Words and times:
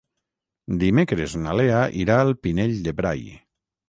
Dimecres 0.83 1.35
na 1.43 1.53
Lea 1.59 1.81
irà 2.05 2.15
al 2.21 2.33
Pinell 2.47 2.73
de 2.89 2.95
Brai. 3.03 3.23